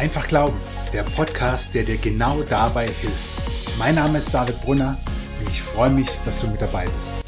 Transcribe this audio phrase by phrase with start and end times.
[0.00, 0.56] Einfach Glauben,
[0.94, 3.78] der Podcast, der dir genau dabei hilft.
[3.78, 4.98] Mein Name ist David Brunner
[5.38, 7.22] und ich freue mich, dass du mit dabei bist.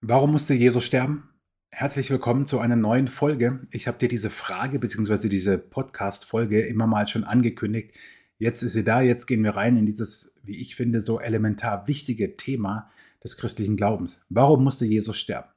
[0.00, 1.30] Warum musste Jesus sterben?
[1.70, 3.60] Herzlich willkommen zu einer neuen Folge.
[3.70, 5.28] Ich habe dir diese Frage bzw.
[5.28, 7.96] diese Podcast-Folge immer mal schon angekündigt.
[8.38, 11.86] Jetzt ist sie da, jetzt gehen wir rein in dieses, wie ich finde, so elementar
[11.86, 12.90] wichtige Thema
[13.22, 14.26] des christlichen Glaubens.
[14.28, 15.48] Warum musste Jesus sterben?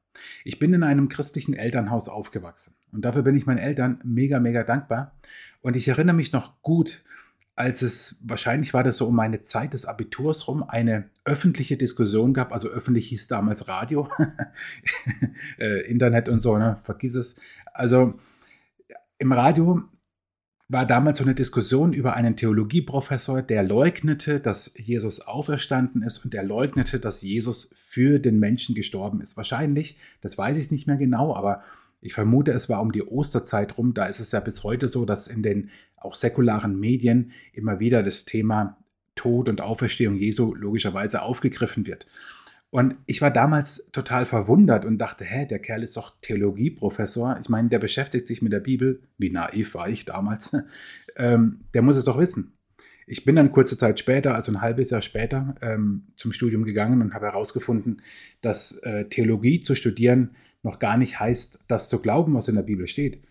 [0.44, 4.64] Ich bin in einem christlichen Elternhaus aufgewachsen und dafür bin ich meinen Eltern mega, mega
[4.64, 5.16] dankbar.
[5.62, 7.04] Und ich erinnere mich noch gut,
[7.56, 12.34] als es, wahrscheinlich war das so um meine Zeit des Abiturs rum, eine öffentliche Diskussion
[12.34, 14.08] gab, also öffentlich hieß damals Radio,
[15.60, 16.80] äh, Internet und so, ne?
[16.84, 17.36] vergiss es.
[17.74, 18.20] Also
[19.20, 19.84] im Radio
[20.72, 26.34] war damals so eine Diskussion über einen Theologieprofessor, der leugnete, dass Jesus auferstanden ist und
[26.34, 29.36] der leugnete, dass Jesus für den Menschen gestorben ist.
[29.36, 31.62] Wahrscheinlich, das weiß ich nicht mehr genau, aber
[32.00, 33.94] ich vermute, es war um die Osterzeit rum.
[33.94, 38.02] Da ist es ja bis heute so, dass in den auch säkularen Medien immer wieder
[38.02, 38.78] das Thema
[39.16, 42.08] Tod und Auferstehung Jesu logischerweise aufgegriffen wird.
[42.72, 47.38] Und ich war damals total verwundert und dachte, hä, der Kerl ist doch Theologieprofessor.
[47.42, 49.02] Ich meine, der beschäftigt sich mit der Bibel.
[49.18, 50.56] Wie naiv war ich damals?
[51.18, 52.54] ähm, der muss es doch wissen.
[53.08, 57.02] Ich bin dann kurze Zeit später, also ein halbes Jahr später, ähm, zum Studium gegangen
[57.02, 58.02] und habe herausgefunden,
[58.40, 62.62] dass äh, Theologie zu studieren noch gar nicht heißt, das zu glauben, was in der
[62.62, 63.24] Bibel steht.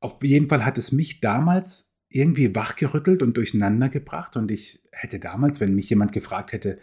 [0.00, 4.36] Auf jeden Fall hat es mich damals irgendwie wachgerüttelt und durcheinander gebracht.
[4.36, 6.78] Und ich hätte damals, wenn mich jemand gefragt hätte,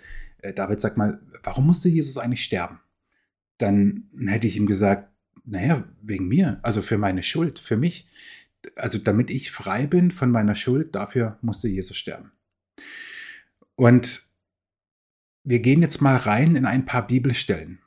[0.56, 2.80] David, sag mal, warum musste Jesus eigentlich sterben?
[3.58, 5.10] Dann hätte ich ihm gesagt,
[5.46, 8.08] naja, wegen mir, also für meine Schuld, für mich.
[8.76, 12.32] Also damit ich frei bin von meiner Schuld, dafür musste Jesus sterben.
[13.76, 14.24] Und
[15.44, 17.80] wir gehen jetzt mal rein in ein paar Bibelstellen.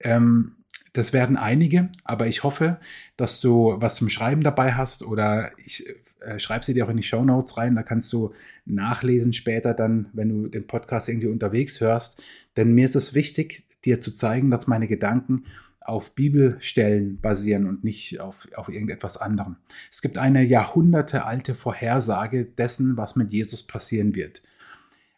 [0.00, 0.56] Ähm,
[0.96, 2.78] das werden einige, aber ich hoffe,
[3.16, 5.86] dass du was zum Schreiben dabei hast oder ich
[6.20, 7.74] äh, schreibe sie dir auch in die Show Notes rein.
[7.74, 8.32] Da kannst du
[8.64, 12.22] nachlesen später dann, wenn du den Podcast irgendwie unterwegs hörst.
[12.56, 15.44] Denn mir ist es wichtig, dir zu zeigen, dass meine Gedanken
[15.80, 19.56] auf Bibelstellen basieren und nicht auf, auf irgendetwas anderem.
[19.90, 24.42] Es gibt eine jahrhundertealte Vorhersage dessen, was mit Jesus passieren wird.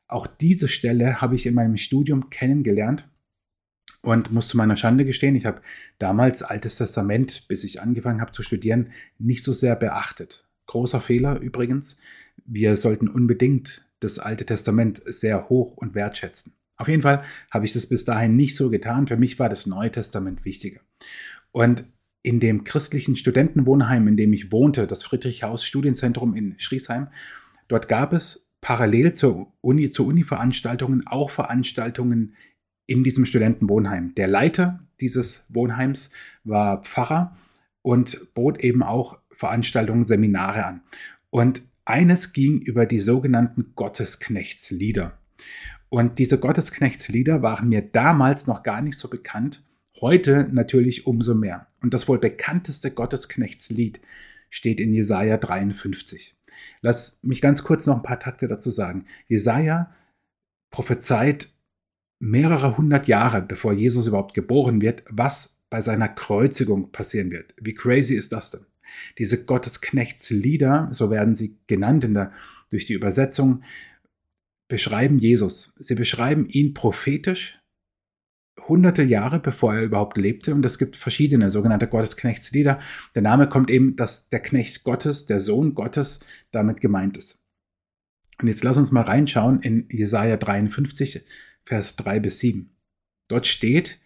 [0.09, 3.09] Auch diese Stelle habe ich in meinem Studium kennengelernt
[4.01, 5.61] und muss zu meiner Schande gestehen, ich habe
[5.99, 10.47] damals Altes Testament, bis ich angefangen habe zu studieren, nicht so sehr beachtet.
[10.67, 11.99] Großer Fehler übrigens.
[12.45, 16.53] Wir sollten unbedingt das Alte Testament sehr hoch und wertschätzen.
[16.77, 19.09] Auf jeden Fall habe ich das bis dahin nicht so getan.
[19.09, 20.81] Für mich war das Neue Testament wichtiger.
[21.51, 21.85] Und
[22.23, 27.09] in dem christlichen Studentenwohnheim, in dem ich wohnte, das Friedrichhaus Studienzentrum in Schriesheim,
[27.67, 32.35] dort gab es parallel zur Uni, zu Uni-Veranstaltungen auch Veranstaltungen
[32.89, 34.15] in diesem Studentenwohnheim.
[34.17, 36.11] Der Leiter dieses Wohnheims
[36.43, 37.37] war Pfarrer
[37.83, 40.81] und bot eben auch Veranstaltungen, Seminare an.
[41.31, 45.17] Und eines ging über die sogenannten Gottesknechtslieder.
[45.91, 49.65] Und diese Gottesknechtslieder waren mir damals noch gar nicht so bekannt,
[50.01, 51.67] heute natürlich umso mehr.
[51.83, 54.01] Und das wohl bekannteste Gottesknechtslied
[54.51, 56.37] steht in Jesaja 53.
[56.81, 59.05] Lass mich ganz kurz noch ein paar Takte dazu sagen.
[59.29, 59.95] Jesaja
[60.71, 61.49] prophezeit
[62.19, 67.55] mehrere hundert Jahre bevor Jesus überhaupt geboren wird, was bei seiner Kreuzigung passieren wird.
[67.61, 68.67] Wie crazy ist das denn?
[69.19, 72.33] Diese Gottesknechtslieder, so werden sie genannt in der,
[72.71, 73.63] durch die Übersetzung,
[74.69, 75.75] beschreiben Jesus.
[75.79, 77.59] Sie beschreiben ihn prophetisch,
[78.67, 80.55] hunderte Jahre bevor er überhaupt lebte.
[80.55, 82.79] Und es gibt verschiedene sogenannte Gottesknechtslieder.
[83.15, 87.39] Der Name kommt eben, dass der Knecht Gottes, der Sohn Gottes, damit gemeint ist.
[88.41, 91.25] Und jetzt lass uns mal reinschauen in Jesaja 53,
[91.69, 92.75] Vers 3 bis 7.
[93.29, 94.01] Dort steht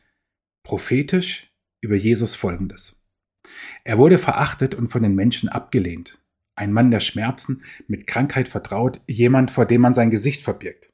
[0.64, 3.00] prophetisch über Jesus folgendes.
[3.84, 6.18] Er wurde verachtet und von den Menschen abgelehnt.
[6.56, 10.92] Ein Mann der Schmerzen, mit Krankheit vertraut, jemand, vor dem man sein Gesicht verbirgt.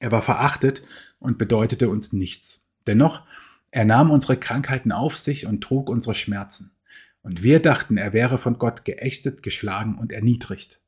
[0.00, 0.82] Er war verachtet
[1.18, 2.66] und bedeutete uns nichts.
[2.86, 3.26] Dennoch,
[3.70, 6.78] er nahm unsere Krankheiten auf sich und trug unsere Schmerzen.
[7.20, 10.80] Und wir dachten, er wäre von Gott geächtet, geschlagen und erniedrigt.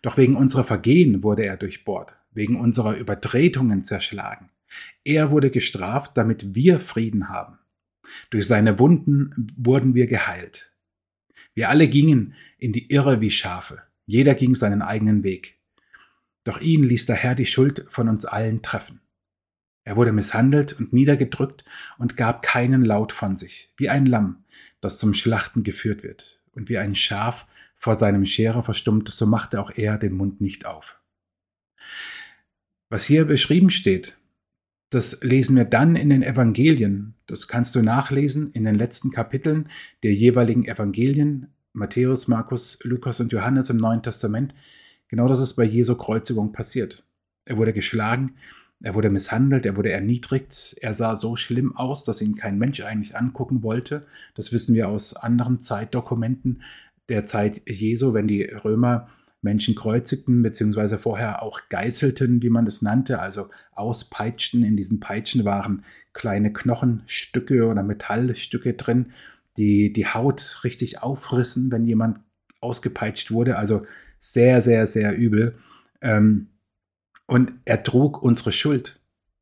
[0.00, 4.50] Doch wegen unserer Vergehen wurde er durchbohrt, wegen unserer Übertretungen zerschlagen.
[5.04, 7.58] Er wurde gestraft, damit wir Frieden haben.
[8.30, 10.72] Durch seine Wunden wurden wir geheilt.
[11.54, 13.82] Wir alle gingen in die Irre wie Schafe.
[14.06, 15.58] Jeder ging seinen eigenen Weg.
[16.44, 19.00] Doch ihn ließ der Herr die Schuld von uns allen treffen.
[19.84, 21.64] Er wurde misshandelt und niedergedrückt
[21.98, 24.44] und gab keinen Laut von sich, wie ein Lamm,
[24.80, 27.46] das zum Schlachten geführt wird, und wie ein Schaf
[27.76, 31.00] vor seinem Scherer verstummt, so machte auch er den Mund nicht auf.
[32.92, 34.18] Was hier beschrieben steht,
[34.90, 37.14] Das lesen wir dann in den Evangelien.
[37.24, 39.70] Das kannst du nachlesen in den letzten Kapiteln
[40.02, 44.54] der jeweiligen Evangelien, Matthäus, Markus, Lukas und Johannes im Neuen Testament.
[45.08, 47.06] Genau das ist bei Jesu Kreuzigung passiert.
[47.46, 48.34] Er wurde geschlagen,
[48.82, 52.82] er wurde misshandelt, er wurde erniedrigt, er sah so schlimm aus, dass ihn kein Mensch
[52.82, 54.06] eigentlich angucken wollte.
[54.34, 56.60] Das wissen wir aus anderen Zeitdokumenten
[57.08, 59.08] der Zeit Jesu, wenn die Römer
[59.42, 64.64] Menschen kreuzigten, beziehungsweise vorher auch geißelten, wie man es nannte, also auspeitschten.
[64.64, 69.12] In diesen Peitschen waren kleine Knochenstücke oder Metallstücke drin,
[69.56, 72.20] die die Haut richtig aufrissen, wenn jemand
[72.60, 73.56] ausgepeitscht wurde.
[73.58, 73.84] Also
[74.18, 75.56] sehr, sehr, sehr übel.
[76.00, 76.48] Ähm,
[77.26, 79.00] und er trug unsere Schuld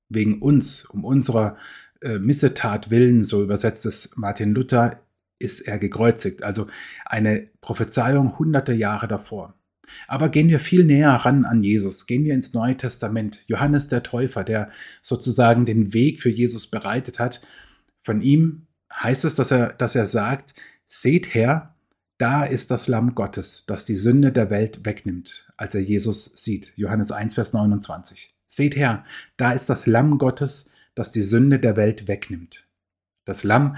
[0.08, 1.56] wegen uns, um unserer
[2.00, 5.00] äh, Missetat willen, so übersetzt es Martin Luther,
[5.38, 6.42] ist er gekreuzigt.
[6.42, 6.66] Also
[7.04, 9.54] eine Prophezeiung hunderte Jahre davor.
[10.08, 13.40] Aber gehen wir viel näher ran an Jesus, gehen wir ins Neue Testament.
[13.46, 14.70] Johannes der Täufer, der
[15.02, 17.40] sozusagen den Weg für Jesus bereitet hat,
[18.02, 20.54] von ihm heißt es, dass er, dass er sagt,
[20.86, 21.74] seht her,
[22.18, 26.72] da ist das Lamm Gottes, das die Sünde der Welt wegnimmt, als er Jesus sieht.
[26.76, 28.34] Johannes 1, Vers 29.
[28.46, 29.04] Seht her,
[29.36, 32.66] da ist das Lamm Gottes, das die Sünde der Welt wegnimmt.
[33.24, 33.76] Das Lamm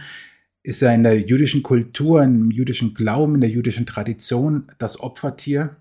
[0.62, 5.76] ist ja in der jüdischen Kultur, im jüdischen Glauben, in der jüdischen Tradition das Opfertier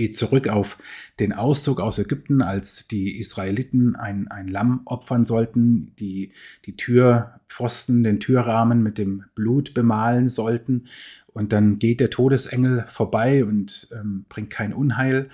[0.00, 0.78] geht zurück auf
[1.18, 6.32] den Auszug aus Ägypten, als die Israeliten ein, ein Lamm opfern sollten, die
[6.64, 10.86] die Türpfosten, den Türrahmen mit dem Blut bemalen sollten.
[11.26, 15.28] Und dann geht der Todesengel vorbei und ähm, bringt kein Unheil.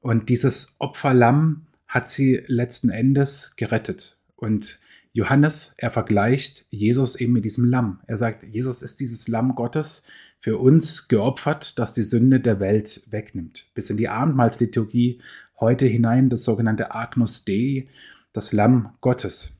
[0.00, 4.16] Und dieses Opferlamm hat sie letzten Endes gerettet.
[4.34, 4.80] Und
[5.12, 8.00] Johannes, er vergleicht Jesus eben mit diesem Lamm.
[8.08, 10.06] Er sagt, Jesus ist dieses Lamm Gottes,
[10.40, 13.70] für uns geopfert, das die Sünde der Welt wegnimmt.
[13.74, 15.20] Bis in die Abendmahlsliturgie
[15.58, 17.88] heute hinein das sogenannte Agnus Dei,
[18.32, 19.58] das Lamm Gottes.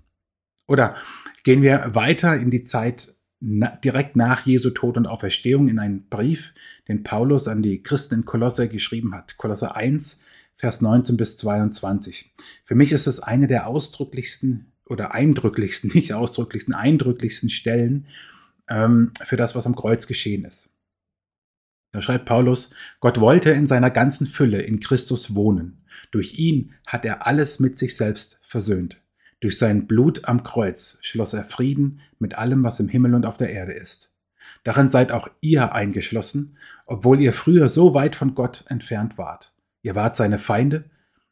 [0.66, 0.96] Oder
[1.42, 6.54] gehen wir weiter in die Zeit direkt nach Jesu Tod und Auferstehung in einen Brief,
[6.88, 9.36] den Paulus an die Christen in Kolosse geschrieben hat.
[9.36, 10.24] Kolosse 1,
[10.56, 12.34] Vers 19 bis 22.
[12.64, 18.06] Für mich ist es eine der ausdrücklichsten oder eindrücklichsten, nicht ausdrücklichsten, eindrücklichsten Stellen
[18.68, 20.74] ähm, für das, was am Kreuz geschehen ist.
[21.92, 25.84] Da schreibt Paulus, Gott wollte in seiner ganzen Fülle in Christus wohnen.
[26.10, 29.00] Durch ihn hat er alles mit sich selbst versöhnt.
[29.40, 33.36] Durch sein Blut am Kreuz schloss er Frieden mit allem, was im Himmel und auf
[33.36, 34.12] der Erde ist.
[34.64, 36.56] Darin seid auch ihr eingeschlossen,
[36.86, 39.52] obwohl ihr früher so weit von Gott entfernt wart.
[39.82, 40.84] Ihr wart seine Feinde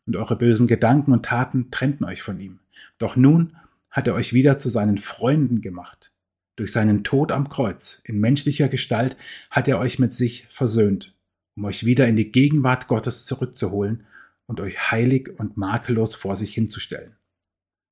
[0.06, 2.61] und eure bösen Gedanken und Taten trennten euch von ihm.
[2.99, 3.56] Doch nun
[3.91, 6.12] hat er euch wieder zu seinen Freunden gemacht.
[6.56, 9.17] Durch seinen Tod am Kreuz in menschlicher Gestalt
[9.50, 11.14] hat er euch mit sich versöhnt,
[11.55, 14.06] um euch wieder in die Gegenwart Gottes zurückzuholen
[14.47, 17.17] und euch heilig und makellos vor sich hinzustellen.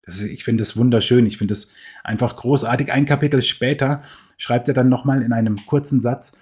[0.06, 1.70] Ist, ich finde es wunderschön, ich finde es
[2.02, 2.92] einfach großartig.
[2.92, 4.02] Ein Kapitel später
[4.38, 6.38] schreibt er dann nochmal in einem kurzen Satz,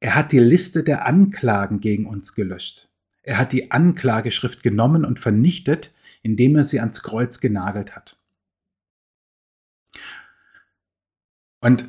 [0.00, 2.88] er hat die Liste der Anklagen gegen uns gelöscht.
[3.22, 8.20] Er hat die Anklageschrift genommen und vernichtet, indem er sie ans Kreuz genagelt hat.
[11.64, 11.86] Und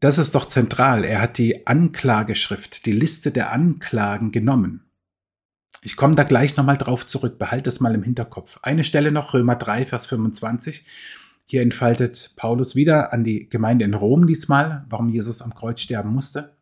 [0.00, 1.04] das ist doch zentral.
[1.04, 4.86] Er hat die Anklageschrift, die Liste der Anklagen genommen.
[5.82, 8.58] Ich komme da gleich nochmal drauf zurück, behalte es mal im Hinterkopf.
[8.62, 10.86] Eine Stelle noch, Römer 3, Vers 25.
[11.44, 16.14] Hier entfaltet Paulus wieder an die Gemeinde in Rom diesmal, warum Jesus am Kreuz sterben
[16.14, 16.56] musste.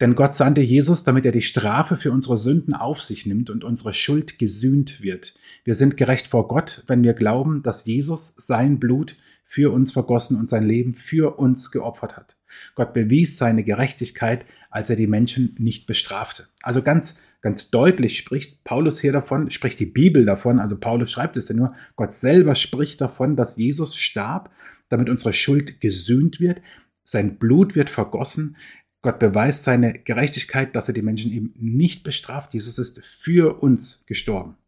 [0.00, 3.64] Denn Gott sandte Jesus, damit er die Strafe für unsere Sünden auf sich nimmt und
[3.64, 5.34] unsere Schuld gesühnt wird.
[5.64, 9.16] Wir sind gerecht vor Gott, wenn wir glauben, dass Jesus sein Blut
[9.50, 12.38] für uns vergossen und sein Leben für uns geopfert hat.
[12.76, 16.46] Gott bewies seine Gerechtigkeit, als er die Menschen nicht bestrafte.
[16.62, 21.36] Also ganz, ganz deutlich spricht Paulus hier davon, spricht die Bibel davon, also Paulus schreibt
[21.36, 24.52] es ja nur, Gott selber spricht davon, dass Jesus starb,
[24.88, 26.62] damit unsere Schuld gesühnt wird,
[27.02, 28.56] sein Blut wird vergossen,
[29.02, 32.54] Gott beweist seine Gerechtigkeit, dass er die Menschen eben nicht bestraft.
[32.54, 34.59] Jesus ist für uns gestorben.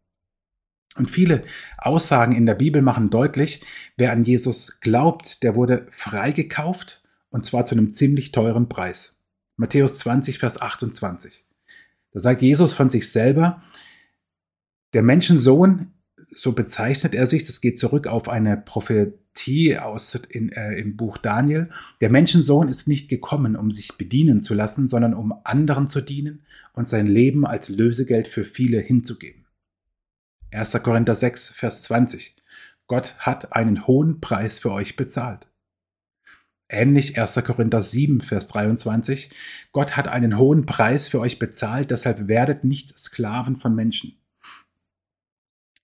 [0.95, 1.43] Und viele
[1.77, 3.61] Aussagen in der Bibel machen deutlich,
[3.97, 9.19] wer an Jesus glaubt, der wurde freigekauft und zwar zu einem ziemlich teuren Preis.
[9.57, 11.45] Matthäus 20, Vers 28.
[12.11, 13.63] Da sagt Jesus von sich selber,
[14.93, 15.93] der Menschensohn,
[16.31, 21.17] so bezeichnet er sich, das geht zurück auf eine Prophetie aus in, äh, im Buch
[21.17, 21.69] Daniel,
[22.01, 26.43] der Menschensohn ist nicht gekommen, um sich bedienen zu lassen, sondern um anderen zu dienen
[26.73, 29.42] und sein Leben als Lösegeld für viele hinzugeben.
[30.53, 30.83] 1.
[30.83, 32.35] Korinther 6, Vers 20.
[32.87, 35.47] Gott hat einen hohen Preis für euch bezahlt.
[36.69, 37.35] Ähnlich 1.
[37.43, 39.31] Korinther 7, Vers 23.
[39.71, 44.19] Gott hat einen hohen Preis für euch bezahlt, deshalb werdet nicht Sklaven von Menschen.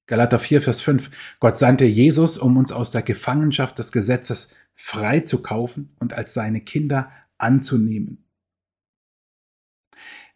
[0.06, 1.38] Galater 4, Vers 5.
[1.40, 6.34] Gott sandte Jesus, um uns aus der Gefangenschaft des Gesetzes frei zu kaufen und als
[6.34, 8.26] seine Kinder anzunehmen.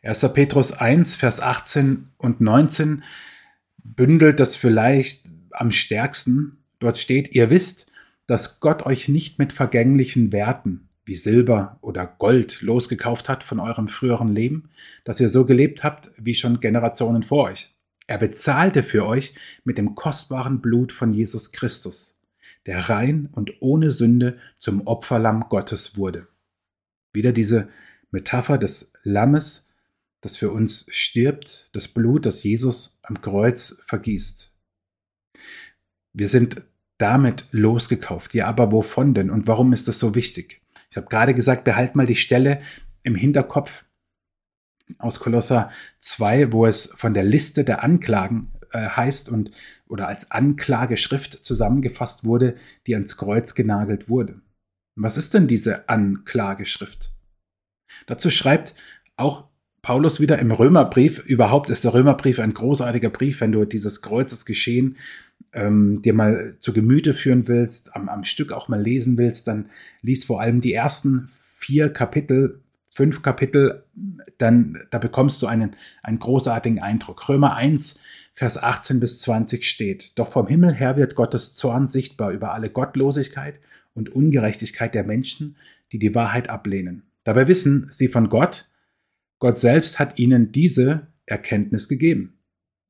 [0.04, 0.34] 1.
[0.34, 3.04] Petrus 1, Vers 18 und 19
[3.84, 6.58] bündelt das vielleicht am stärksten.
[6.80, 7.92] Dort steht, ihr wisst,
[8.28, 13.88] dass Gott euch nicht mit vergänglichen Werten wie Silber oder Gold losgekauft hat von eurem
[13.90, 14.70] früheren Leben,
[15.04, 17.76] dass ihr so gelebt habt wie schon Generationen vor euch.
[18.08, 22.22] Er bezahlte für euch mit dem kostbaren Blut von Jesus Christus,
[22.66, 26.28] der rein und ohne Sünde zum Opferlamm Gottes wurde.
[27.14, 27.70] Wieder diese
[28.12, 29.70] Metapher des Lammes,
[30.24, 34.56] das für uns stirbt, das Blut, das Jesus am Kreuz vergießt.
[36.14, 36.64] Wir sind
[36.98, 38.34] damit losgekauft.
[38.34, 40.62] Ja, aber wovon denn und warum ist das so wichtig?
[40.90, 42.62] Ich habe gerade gesagt, behalt mal die Stelle
[43.02, 43.84] im Hinterkopf
[44.98, 49.52] aus Kolosser 2, wo es von der Liste der Anklagen äh, heißt und
[49.88, 52.56] oder als Anklageschrift zusammengefasst wurde,
[52.88, 54.40] die ans Kreuz genagelt wurde.
[54.96, 57.14] Was ist denn diese Anklageschrift?
[58.06, 58.74] Dazu schreibt
[59.18, 59.50] auch
[59.84, 61.20] Paulus wieder im Römerbrief.
[61.20, 64.98] Überhaupt ist der Römerbrief ein großartiger Brief, wenn du dieses Kreuzesgeschehen
[65.52, 69.70] ähm, dir mal zu Gemüte führen willst, am, am Stück auch mal lesen willst, dann
[70.02, 73.84] liest vor allem die ersten vier Kapitel, fünf Kapitel,
[74.38, 77.28] dann da bekommst du einen, einen großartigen Eindruck.
[77.28, 78.00] Römer 1,
[78.36, 82.70] Vers 18 bis 20 steht, Doch vom Himmel her wird Gottes Zorn sichtbar über alle
[82.70, 83.60] Gottlosigkeit
[83.94, 85.58] und Ungerechtigkeit der Menschen,
[85.92, 87.04] die die Wahrheit ablehnen.
[87.26, 88.70] Dabei wissen sie von Gott,
[89.44, 92.40] Gott selbst hat ihnen diese Erkenntnis gegeben.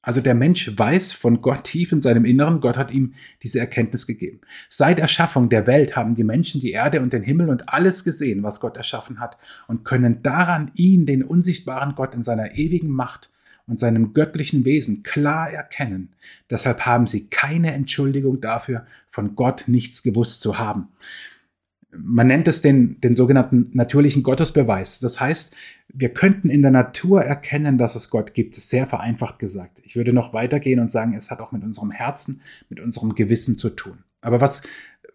[0.03, 4.05] Also der Mensch weiß von Gott tief in seinem Inneren, Gott hat ihm diese Erkenntnis
[4.05, 4.41] gegeben.
[4.69, 8.43] Seit Erschaffung der Welt haben die Menschen die Erde und den Himmel und alles gesehen,
[8.43, 9.35] was Gott erschaffen hat,
[9.67, 13.31] und können daran ihn, den unsichtbaren Gott in seiner ewigen Macht
[13.65, 16.13] und seinem göttlichen Wesen klar erkennen.
[16.51, 20.89] Deshalb haben sie keine Entschuldigung dafür, von Gott nichts gewusst zu haben
[21.97, 24.99] man nennt es den, den sogenannten natürlichen Gottesbeweis.
[24.99, 25.55] Das heißt,
[25.93, 29.81] wir könnten in der Natur erkennen, dass es Gott gibt, sehr vereinfacht gesagt.
[29.83, 33.57] Ich würde noch weitergehen und sagen, es hat auch mit unserem Herzen, mit unserem Gewissen
[33.57, 34.03] zu tun.
[34.21, 34.63] Aber was,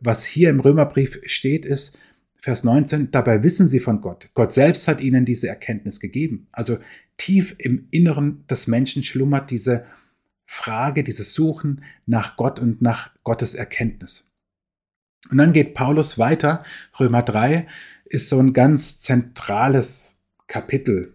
[0.00, 1.98] was hier im Römerbrief steht, ist,
[2.40, 4.30] Vers 19, dabei wissen sie von Gott.
[4.34, 6.46] Gott selbst hat ihnen diese Erkenntnis gegeben.
[6.52, 6.78] Also
[7.16, 9.84] tief im Inneren des Menschen schlummert diese
[10.46, 14.27] Frage, dieses Suchen nach Gott und nach Gottes Erkenntnis.
[15.30, 16.64] Und dann geht Paulus weiter.
[16.98, 17.66] Römer 3
[18.04, 21.14] ist so ein ganz zentrales Kapitel.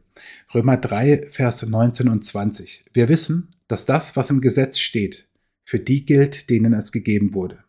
[0.53, 2.85] Römer 3, Vers 19 und 20.
[2.93, 5.27] Wir wissen, dass das, was im Gesetz steht,
[5.65, 7.63] für die gilt, denen es gegeben wurde.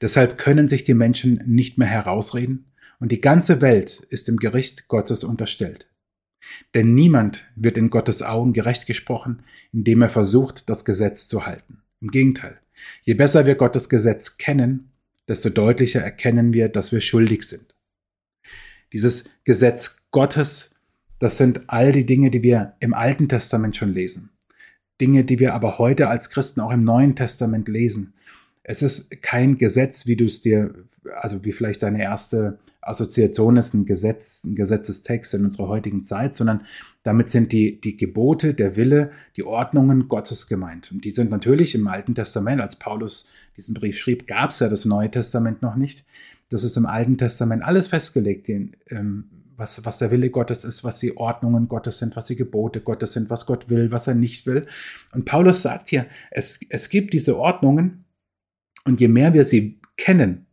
[0.00, 4.86] Deshalb können sich die Menschen nicht mehr herausreden und die ganze Welt ist dem Gericht
[4.88, 5.88] Gottes unterstellt.
[6.74, 9.42] Denn niemand wird in Gottes Augen gerecht gesprochen,
[9.72, 11.82] indem er versucht, das Gesetz zu halten.
[12.00, 12.60] Im Gegenteil,
[13.02, 14.90] je besser wir Gottes Gesetz kennen,
[15.28, 17.74] desto deutlicher erkennen wir, dass wir schuldig sind.
[18.92, 20.76] Dieses Gesetz Gottes,
[21.18, 24.30] das sind all die Dinge, die wir im Alten Testament schon lesen.
[25.00, 28.14] Dinge, die wir aber heute als Christen auch im Neuen Testament lesen.
[28.62, 30.74] Es ist kein Gesetz, wie du es dir,
[31.12, 36.34] also wie vielleicht deine erste Assoziation ist, ein Gesetz, ein Gesetzestext in unserer heutigen Zeit,
[36.34, 36.66] sondern
[37.02, 40.90] damit sind die, die Gebote, der Wille, die Ordnungen Gottes gemeint.
[40.92, 44.68] Und die sind natürlich im Alten Testament, als Paulus diesen Brief schrieb, gab es ja
[44.68, 46.04] das Neue Testament noch nicht.
[46.48, 49.24] Das ist im Alten Testament alles festgelegt, den, ähm,
[49.56, 53.12] was, was der Wille Gottes ist, was die Ordnungen Gottes sind, was die Gebote Gottes
[53.12, 54.66] sind, was Gott will, was er nicht will.
[55.12, 58.04] Und Paulus sagt hier, es, es gibt diese Ordnungen
[58.84, 60.43] und je mehr wir sie kennen,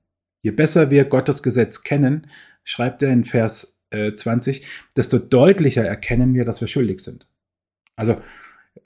[0.41, 2.27] je besser wir Gottes Gesetz kennen,
[2.63, 7.27] schreibt er in Vers 20, äh, desto deutlicher erkennen wir, dass wir schuldig sind.
[7.95, 8.17] Also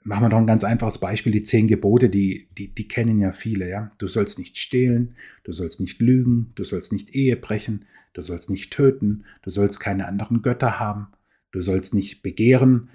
[0.03, 3.31] machen wir doch ein ganz einfaches Beispiel, die zehn Gebote, die, die, die kennen ja
[3.31, 3.91] viele, ja.
[3.97, 8.49] Du sollst nicht stehlen, du sollst nicht lügen, du sollst nicht Ehe brechen, du sollst
[8.49, 11.07] nicht töten, du sollst keine anderen Götter haben,
[11.51, 12.89] du sollst nicht begehren,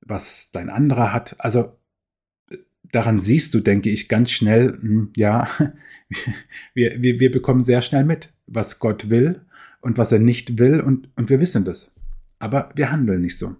[0.00, 1.36] was dein anderer hat.
[1.38, 1.76] Also
[2.90, 5.48] daran siehst du, denke ich, ganz schnell, hm, ja,
[6.74, 9.42] wir, wir, wir bekommen sehr schnell mit, was Gott will
[9.80, 11.94] und was er nicht will und, und wir wissen das.
[12.38, 13.56] Aber wir handeln nicht so.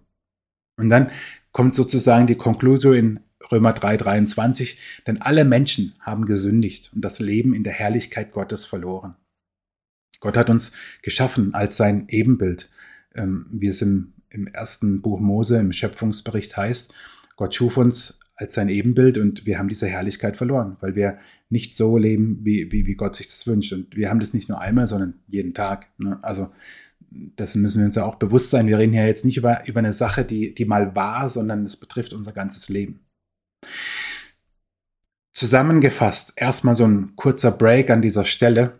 [0.76, 1.10] Und dann
[1.52, 7.20] kommt sozusagen die Konklusion in Römer 3, 23, denn alle Menschen haben gesündigt und das
[7.20, 9.14] Leben in der Herrlichkeit Gottes verloren.
[10.20, 12.70] Gott hat uns geschaffen als sein Ebenbild,
[13.14, 16.94] ähm, wie es im, im ersten Buch Mose im Schöpfungsbericht heißt.
[17.36, 21.18] Gott schuf uns als sein Ebenbild und wir haben diese Herrlichkeit verloren, weil wir
[21.48, 23.72] nicht so leben, wie, wie, wie Gott sich das wünscht.
[23.72, 25.86] Und wir haben das nicht nur einmal, sondern jeden Tag.
[25.98, 26.18] Ne?
[26.22, 26.50] Also
[27.10, 28.66] dessen müssen wir uns ja auch bewusst sein.
[28.66, 31.76] Wir reden ja jetzt nicht über, über eine Sache, die, die mal war, sondern es
[31.76, 33.00] betrifft unser ganzes Leben.
[35.32, 38.78] Zusammengefasst, erstmal so ein kurzer Break an dieser Stelle.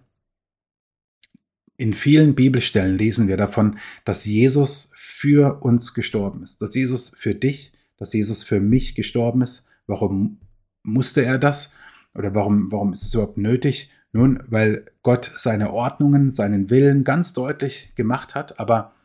[1.77, 7.35] In vielen Bibelstellen lesen wir davon, dass Jesus für uns gestorben ist, dass Jesus für
[7.35, 9.69] dich, dass Jesus für mich gestorben ist.
[9.87, 10.41] Warum
[10.83, 11.73] musste er das?
[12.17, 13.93] Oder warum, warum ist es überhaupt nötig?
[14.11, 18.97] Nun, weil Gott seine Ordnungen, seinen Willen ganz deutlich gemacht hat, aber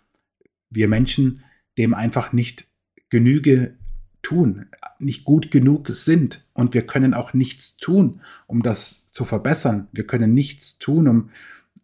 [0.72, 1.44] wir Menschen
[1.78, 2.72] dem einfach nicht
[3.10, 3.78] Genüge
[4.24, 4.66] tun,
[4.98, 9.90] nicht gut genug sind und wir können auch nichts tun, um das zu verbessern.
[9.92, 11.30] Wir können nichts tun, um,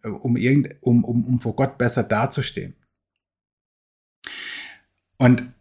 [0.01, 2.73] um, irgend, um, um, um vor Gott besser dazustehen.
[5.17, 5.52] Und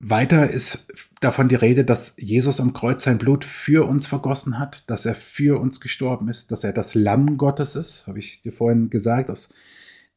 [0.00, 4.88] weiter ist davon die Rede, dass Jesus am Kreuz sein Blut für uns vergossen hat,
[4.90, 8.52] dass er für uns gestorben ist, dass er das Lamm Gottes ist, habe ich dir
[8.52, 9.52] vorhin gesagt, aus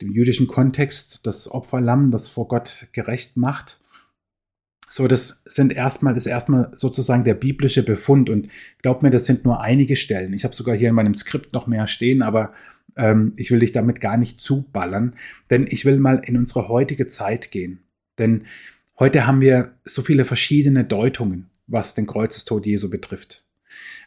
[0.02, 3.80] dem jüdischen Kontext, das Opferlamm, das vor Gott gerecht macht.
[4.90, 8.50] So, das sind erstmal, ist erstmal sozusagen der biblische Befund und
[8.82, 10.34] glaub mir, das sind nur einige Stellen.
[10.34, 12.54] Ich habe sogar hier in meinem Skript noch mehr stehen, aber
[12.98, 15.16] ähm, ich will dich damit gar nicht zuballern,
[15.50, 17.80] denn ich will mal in unsere heutige Zeit gehen.
[18.20, 18.46] Denn
[19.02, 23.48] heute haben wir so viele verschiedene Deutungen, was den Kreuzestod Jesu betrifft.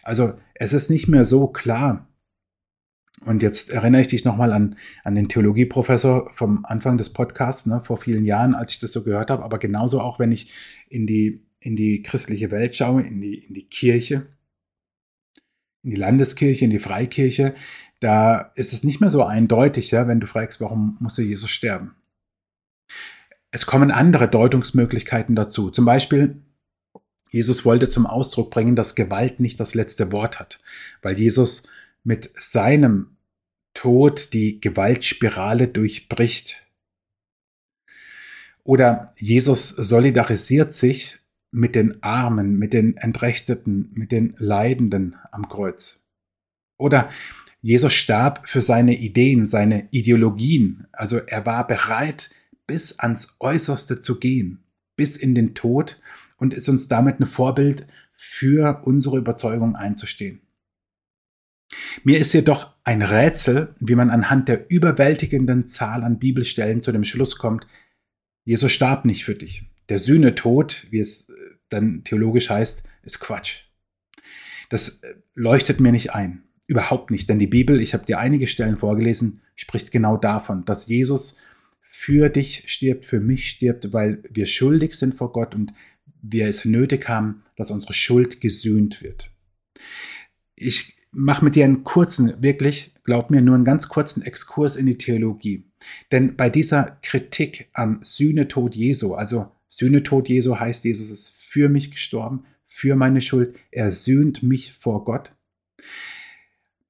[0.05, 2.09] Also es ist nicht mehr so klar,
[3.25, 7.81] und jetzt erinnere ich dich nochmal an, an den Theologieprofessor vom Anfang des Podcasts, ne,
[7.83, 10.53] vor vielen Jahren, als ich das so gehört habe, aber genauso auch, wenn ich
[10.89, 14.29] in die, in die christliche Welt schaue, in die, in die Kirche,
[15.83, 17.55] in die Landeskirche, in die Freikirche,
[17.99, 21.97] da ist es nicht mehr so eindeutig, ja, wenn du fragst, warum musste Jesus sterben.
[23.55, 25.71] Es kommen andere Deutungsmöglichkeiten dazu.
[25.71, 26.43] Zum Beispiel,
[27.31, 30.59] Jesus wollte zum Ausdruck bringen, dass Gewalt nicht das letzte Wort hat,
[31.03, 31.69] weil Jesus
[32.03, 33.17] mit seinem
[33.73, 36.67] Tod die Gewaltspirale durchbricht.
[38.65, 41.19] Oder Jesus solidarisiert sich
[41.53, 46.05] mit den Armen, mit den Entrechteten, mit den Leidenden am Kreuz.
[46.77, 47.09] Oder
[47.63, 50.89] Jesus starb für seine Ideen, seine Ideologien.
[50.91, 52.31] Also er war bereit,
[52.67, 54.65] bis ans Äußerste zu gehen,
[54.97, 56.01] bis in den Tod
[56.37, 60.41] und ist uns damit ein Vorbild für unsere Überzeugung einzustehen.
[62.05, 67.05] Mir ist jedoch ein Rätsel, wie man anhand der überwältigenden Zahl an Bibelstellen zu dem
[67.05, 67.67] Schluss kommt,
[68.45, 69.71] Jesus starb nicht für dich.
[69.89, 71.35] Der Sühnetod, wie es äh,
[71.69, 73.65] dann theologisch heißt, ist Quatsch.
[74.69, 76.43] Das äh, leuchtet mir nicht ein.
[76.67, 77.29] Überhaupt nicht.
[77.29, 81.39] Denn die Bibel, ich habe dir einige Stellen vorgelesen, spricht genau davon, dass Jesus
[81.97, 85.73] für dich stirbt, für mich stirbt, weil wir schuldig sind vor Gott und
[86.21, 89.31] wir es nötig haben, dass unsere Schuld gesühnt wird.
[90.57, 94.87] Ich mach mit dir einen kurzen, wirklich, glaub mir, nur einen ganz kurzen Exkurs in
[94.87, 95.71] die Theologie.
[96.11, 101.93] Denn bei dieser Kritik am Sühnetod Jesu, also Sühnetod Jesu heißt, Jesus ist für mich
[101.93, 105.33] gestorben, für meine Schuld, er sühnt mich vor Gott.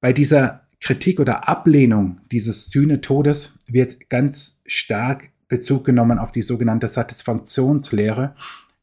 [0.00, 6.88] Bei dieser Kritik oder Ablehnung dieses Sühnetodes wird ganz stark Bezug genommen auf die sogenannte
[6.88, 8.34] Satisfaktionslehre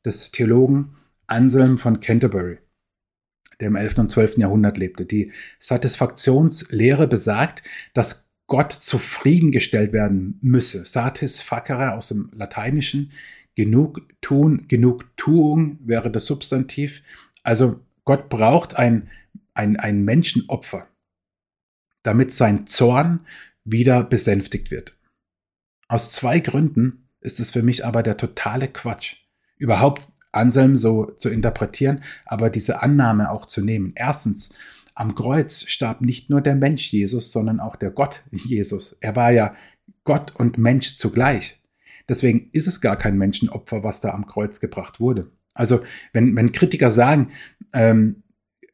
[0.04, 0.96] des Theologen
[1.28, 2.58] Anselm von Canterbury
[3.60, 4.00] der im 11.
[4.00, 4.40] und 12.
[4.40, 5.06] Jahrhundert lebte.
[5.06, 7.62] Die Satisfaktionslehre besagt,
[7.94, 10.86] dass Gott zufriedengestellt werden müsse.
[10.86, 13.12] Satisfacere aus dem Lateinischen.
[13.54, 17.04] Genug tun, genug Tuung wäre das Substantiv.
[17.44, 19.08] Also Gott braucht ein,
[19.54, 20.88] ein, ein Menschenopfer,
[22.04, 23.22] damit sein Zorn
[23.64, 24.98] wieder besänftigt wird.
[25.88, 29.18] Aus zwei Gründen ist es für mich aber der totale Quatsch,
[29.58, 33.92] überhaupt Anselm so zu interpretieren, aber diese Annahme auch zu nehmen.
[33.96, 34.54] Erstens,
[34.94, 38.96] am Kreuz starb nicht nur der Mensch Jesus, sondern auch der Gott Jesus.
[39.00, 39.56] Er war ja
[40.04, 41.62] Gott und Mensch zugleich.
[42.10, 45.32] Deswegen ist es gar kein Menschenopfer, was da am Kreuz gebracht wurde.
[45.54, 45.82] Also
[46.14, 47.32] wenn, wenn Kritiker sagen,
[47.74, 48.24] ähm,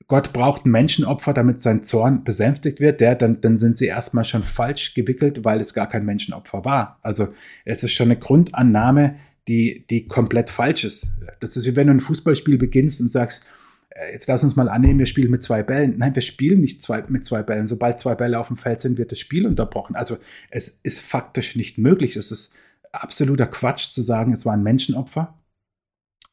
[0.07, 4.23] Gott braucht ein Menschenopfer, damit sein Zorn besänftigt wird, der, dann, dann sind sie erstmal
[4.23, 6.97] schon falsch gewickelt, weil es gar kein Menschenopfer war.
[7.01, 7.33] Also
[7.65, 9.17] es ist schon eine Grundannahme,
[9.49, 11.07] die, die komplett falsch ist.
[11.41, 13.45] Das ist wie wenn du ein Fußballspiel beginnst und sagst,
[13.89, 15.97] äh, jetzt lass uns mal annehmen, wir spielen mit zwei Bällen.
[15.97, 17.67] Nein, wir spielen nicht zwei, mit zwei Bällen.
[17.67, 19.95] Sobald zwei Bälle auf dem Feld sind, wird das Spiel unterbrochen.
[19.95, 20.17] Also
[20.49, 22.15] es ist faktisch nicht möglich.
[22.15, 22.53] Es ist
[22.93, 25.37] absoluter Quatsch zu sagen, es war ein Menschenopfer.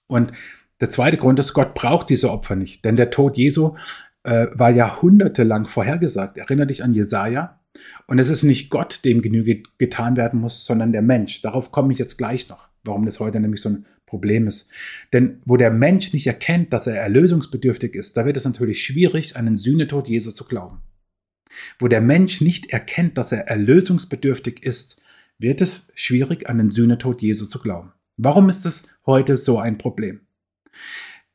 [0.06, 0.32] Und
[0.80, 2.84] der zweite Grund ist, Gott braucht diese Opfer nicht.
[2.84, 3.74] Denn der Tod Jesu
[4.22, 6.38] äh, war jahrhundertelang vorhergesagt.
[6.38, 7.60] Erinnere dich an Jesaja.
[8.06, 11.42] Und es ist nicht Gott, dem Genüge getan werden muss, sondern der Mensch.
[11.42, 14.70] Darauf komme ich jetzt gleich noch warum das heute nämlich so ein Problem ist.
[15.12, 19.37] Denn wo der Mensch nicht erkennt, dass er erlösungsbedürftig ist, da wird es natürlich schwierig,
[19.37, 20.82] an den Sühnetod Jesu zu glauben.
[21.78, 25.00] Wo der Mensch nicht erkennt, dass er erlösungsbedürftig ist,
[25.38, 27.92] wird es schwierig, an den Sühnetod Jesu zu glauben.
[28.16, 30.20] Warum ist es heute so ein Problem?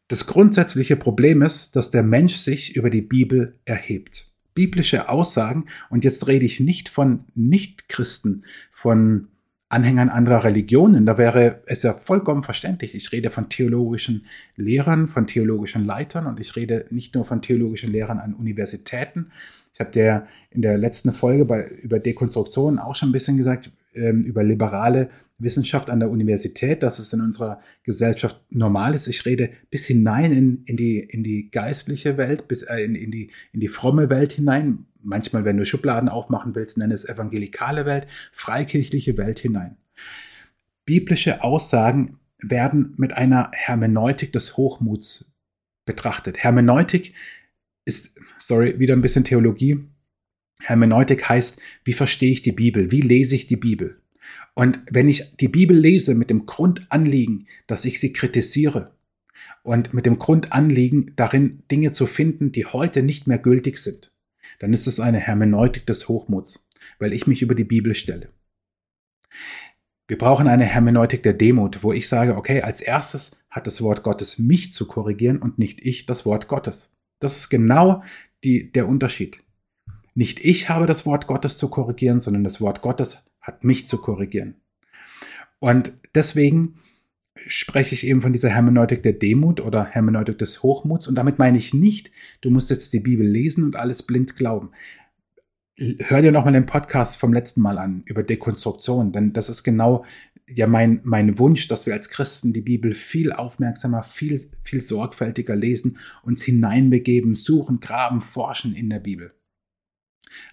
[0.08, 4.28] Das grundsätzliche Problem ist, dass der Mensch sich über die Bibel erhebt.
[4.56, 9.28] Biblische Aussagen, und jetzt rede ich nicht von Nichtchristen, von
[9.70, 12.96] Anhängern anderer Religionen, da wäre es ja vollkommen verständlich.
[12.96, 14.26] Ich rede von theologischen
[14.56, 19.32] Lehrern, von theologischen Leitern und ich rede nicht nur von theologischen Lehrern an Universitäten.
[19.72, 23.72] Ich habe dir in der letzten Folge bei, über Dekonstruktion auch schon ein bisschen gesagt,
[23.94, 29.08] ähm, über liberale Wissenschaft an der Universität, dass es in unserer Gesellschaft normal ist.
[29.08, 33.10] Ich rede bis hinein in, in, die, in die geistliche Welt, bis äh, in, in,
[33.10, 34.86] die, in die fromme Welt hinein.
[35.02, 39.78] Manchmal, wenn du Schubladen aufmachen willst, nenne es evangelikale Welt, freikirchliche Welt hinein.
[40.86, 45.32] Biblische Aussagen werden mit einer Hermeneutik des Hochmuts
[45.86, 46.38] betrachtet.
[46.44, 47.14] Hermeneutik
[47.86, 49.86] ist, sorry, wieder ein bisschen Theologie.
[50.62, 52.92] Hermeneutik heißt, wie verstehe ich die Bibel?
[52.92, 54.02] Wie lese ich die Bibel?
[54.54, 58.94] Und wenn ich die Bibel lese mit dem Grundanliegen, dass ich sie kritisiere
[59.64, 64.12] und mit dem Grundanliegen darin Dinge zu finden, die heute nicht mehr gültig sind,
[64.60, 68.30] dann ist es eine Hermeneutik des Hochmuts, weil ich mich über die Bibel stelle.
[70.08, 74.04] Wir brauchen eine Hermeneutik der Demut, wo ich sage, okay, als erstes hat das Wort
[74.04, 76.98] Gottes mich zu korrigieren und nicht ich das Wort Gottes.
[77.20, 78.04] Das ist genau
[78.44, 79.40] die, der Unterschied.
[80.16, 83.98] Nicht ich habe das Wort Gottes zu korrigieren, sondern das Wort Gottes hat mich zu
[83.98, 84.56] korrigieren.
[85.58, 86.76] Und deswegen
[87.48, 91.08] spreche ich eben von dieser Hermeneutik der Demut oder Hermeneutik des Hochmuts.
[91.08, 94.70] Und damit meine ich nicht, du musst jetzt die Bibel lesen und alles blind glauben.
[95.78, 100.06] Hör dir nochmal den Podcast vom letzten Mal an über Dekonstruktion, denn das ist genau
[100.48, 105.56] ja mein, mein Wunsch, dass wir als Christen die Bibel viel aufmerksamer, viel, viel sorgfältiger
[105.56, 109.34] lesen, uns hineinbegeben, suchen, graben, forschen in der Bibel.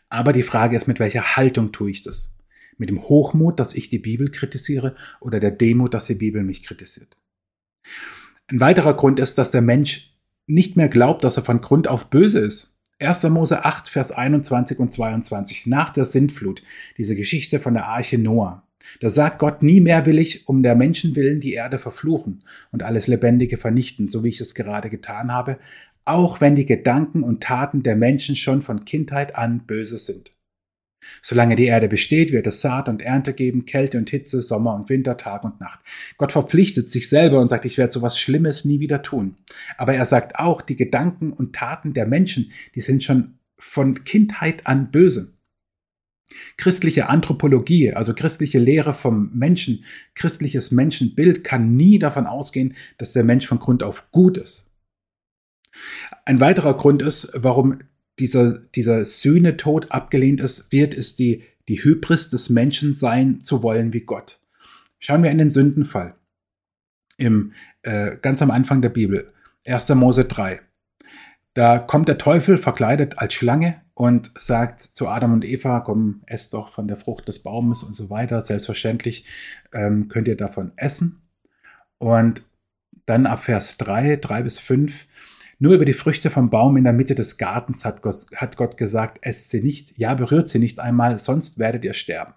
[0.08, 2.35] Aber die Frage ist, mit welcher Haltung tue ich das?
[2.78, 6.62] Mit dem Hochmut, dass ich die Bibel kritisiere oder der Demut, dass die Bibel mich
[6.62, 7.16] kritisiert.
[8.48, 10.14] Ein weiterer Grund ist, dass der Mensch
[10.46, 12.78] nicht mehr glaubt, dass er von Grund auf böse ist.
[12.98, 13.24] 1.
[13.24, 16.62] Mose 8, Vers 21 und 22, nach der Sintflut,
[16.96, 18.62] diese Geschichte von der Arche Noah.
[19.00, 22.82] Da sagt Gott, nie mehr will ich um der Menschen willen die Erde verfluchen und
[22.82, 25.58] alles Lebendige vernichten, so wie ich es gerade getan habe,
[26.04, 30.35] auch wenn die Gedanken und Taten der Menschen schon von Kindheit an böse sind.
[31.22, 34.88] Solange die Erde besteht, wird es Saat und Ernte geben, Kälte und Hitze, Sommer und
[34.88, 35.80] Winter, Tag und Nacht.
[36.16, 39.36] Gott verpflichtet sich selber und sagt, ich werde so was Schlimmes nie wieder tun.
[39.76, 44.66] Aber er sagt auch, die Gedanken und Taten der Menschen, die sind schon von Kindheit
[44.66, 45.32] an böse.
[46.56, 53.24] Christliche Anthropologie, also christliche Lehre vom Menschen, christliches Menschenbild kann nie davon ausgehen, dass der
[53.24, 54.70] Mensch von Grund auf gut ist.
[56.24, 57.80] Ein weiterer Grund ist, warum
[58.18, 63.92] dieser, dieser Sühnetod abgelehnt ist, wird es die, die Hybris des Menschen sein, zu wollen
[63.92, 64.40] wie Gott.
[64.98, 66.14] Schauen wir in den Sündenfall.
[67.18, 67.52] Im,
[67.82, 69.32] äh, ganz am Anfang der Bibel,
[69.66, 69.88] 1.
[69.90, 70.60] Mose 3.
[71.54, 76.52] Da kommt der Teufel verkleidet als Schlange und sagt zu Adam und Eva, komm, esst
[76.52, 78.42] doch von der Frucht des Baumes und so weiter.
[78.42, 79.24] Selbstverständlich
[79.72, 81.22] ähm, könnt ihr davon essen.
[81.96, 82.42] Und
[83.06, 85.06] dann ab Vers 3, 3 bis 5,
[85.58, 89.50] nur über die Früchte vom Baum in der Mitte des Gartens hat Gott, gesagt, esst
[89.50, 92.34] sie nicht, ja, berührt sie nicht einmal, sonst werdet ihr sterben.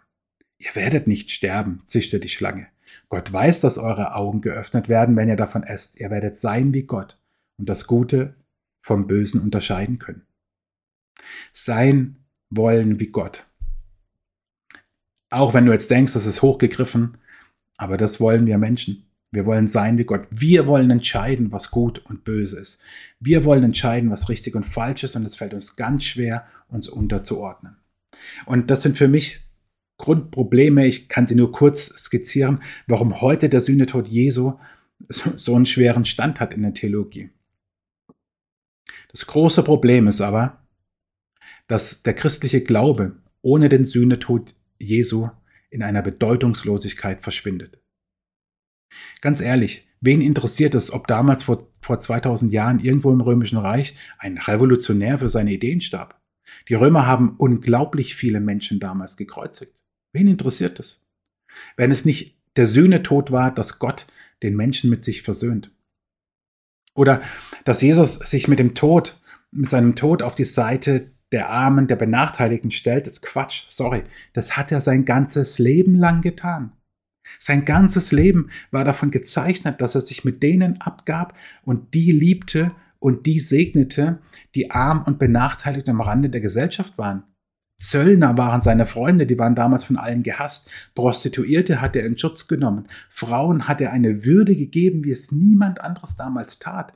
[0.58, 2.68] Ihr werdet nicht sterben, zischte die Schlange.
[3.10, 6.00] Gott weiß, dass eure Augen geöffnet werden, wenn ihr davon esst.
[6.00, 7.18] Ihr werdet sein wie Gott
[7.58, 8.36] und das Gute
[8.82, 10.26] vom Bösen unterscheiden können.
[11.54, 13.46] Sein wollen wie Gott.
[15.30, 17.18] Auch wenn du jetzt denkst, das ist hochgegriffen,
[17.78, 19.09] aber das wollen wir Menschen.
[19.32, 20.28] Wir wollen sein wie Gott.
[20.32, 22.82] Wir wollen entscheiden, was gut und böse ist.
[23.20, 26.90] Wir wollen entscheiden, was richtig und falsch ist und es fällt uns ganz schwer, uns
[26.90, 27.78] unterzuordnen.
[28.46, 29.42] Und das sind für mich
[29.98, 30.88] Grundprobleme.
[30.88, 34.54] Ich kann sie nur kurz skizzieren, warum heute der Sühnetod Jesu
[35.10, 37.30] so einen schweren Stand hat in der Theologie.
[39.10, 40.64] Das große Problem ist aber,
[41.68, 45.30] dass der christliche Glaube ohne den Sühnetod Jesu
[45.70, 47.80] in einer Bedeutungslosigkeit verschwindet.
[49.22, 53.96] Ganz ehrlich, wen interessiert es, ob damals vor, vor 2000 Jahren irgendwo im Römischen Reich
[54.18, 56.20] ein Revolutionär für seine Ideen starb?
[56.68, 59.82] Die Römer haben unglaublich viele Menschen damals gekreuzigt.
[60.14, 61.06] Wen interessiert es?
[61.76, 64.08] Wenn es nicht der Sühnetod war, dass Gott
[64.44, 65.72] den Menschen mit sich versöhnt.
[66.96, 67.22] Oder
[67.66, 69.20] dass Jesus sich mit dem Tod,
[69.52, 73.66] mit seinem Tod auf die Seite der Armen, der Benachteiligten stellt, ist Quatsch.
[73.70, 74.04] Sorry.
[74.34, 76.74] Das hat er sein ganzes Leben lang getan.
[77.38, 82.72] Sein ganzes Leben war davon gezeichnet, dass er sich mit denen abgab und die liebte
[83.00, 84.20] und die segnete,
[84.56, 87.24] die arm und benachteiligt am Rande der Gesellschaft waren.
[87.78, 90.70] Zöllner waren seine Freunde, die waren damals von allen gehasst.
[90.96, 92.88] Prostituierte hat er in Schutz genommen.
[93.10, 96.94] Frauen hat er eine Würde gegeben, wie es niemand anderes damals tat.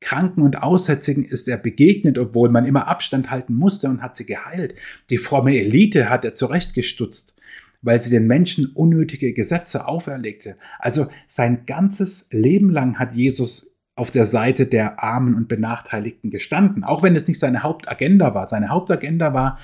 [0.00, 4.26] Kranken und Aussätzigen ist er begegnet, obwohl man immer Abstand halten musste und hat sie
[4.26, 4.74] geheilt.
[5.10, 7.36] Die fromme Elite hat er zurechtgestutzt,
[7.82, 10.56] weil sie den Menschen unnötige Gesetze auferlegte.
[10.78, 16.84] Also sein ganzes Leben lang hat Jesus auf der Seite der Armen und Benachteiligten gestanden,
[16.84, 18.48] auch wenn es nicht seine Hauptagenda war.
[18.48, 19.58] Seine Hauptagenda war,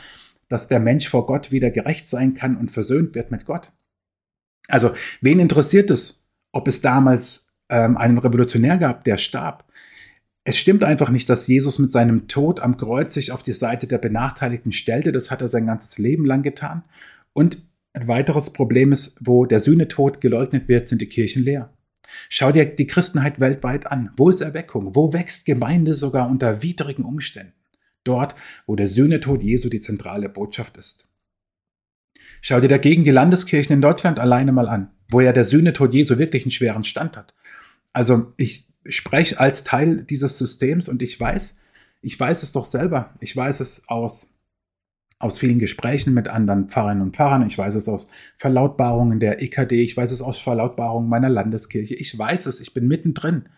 [0.49, 3.71] dass der Mensch vor Gott wieder gerecht sein kann und versöhnt wird mit Gott.
[4.69, 9.65] Also, wen interessiert es, ob es damals ähm, einen Revolutionär gab, der starb?
[10.45, 13.87] Es stimmt einfach nicht, dass Jesus mit seinem Tod am Kreuz sich auf die Seite
[13.87, 15.13] der Benachteiligten stellte.
[15.13, 16.85] Das hat er sein ganzes Leben lang getan.
[17.33, 17.68] Und
[17.99, 21.73] ein weiteres Problem ist, wo der Sühnetod geleugnet wird, sind die Kirchen leer.
[22.29, 24.11] Schau dir die Christenheit weltweit an.
[24.17, 24.95] Wo ist Erweckung?
[24.95, 27.53] Wo wächst Gemeinde sogar unter widrigen Umständen?
[28.05, 28.35] Dort,
[28.67, 31.09] wo der Sühnetod Jesu die zentrale Botschaft ist.
[32.41, 36.19] Schau dir dagegen die Landeskirchen in Deutschland alleine mal an, wo ja der Sühnetod Jesu
[36.19, 37.35] wirklich einen schweren Stand hat.
[37.93, 41.61] Also ich spreche als Teil dieses Systems und ich weiß,
[42.01, 43.15] ich weiß es doch selber.
[43.21, 44.38] Ich weiß es aus
[45.19, 49.83] aus vielen Gesprächen mit anderen Pfarrerinnen und Pfarrern, ich weiß es aus Verlautbarungen der EKD,
[49.83, 53.49] ich weiß es aus Verlautbarungen meiner Landeskirche, ich weiß es, ich bin mittendrin.